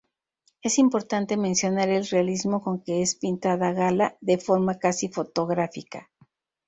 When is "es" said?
0.63-0.79, 3.03-3.13